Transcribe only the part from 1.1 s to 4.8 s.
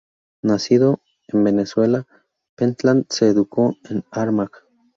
en Venezuela, Pentland se educó en Armagh.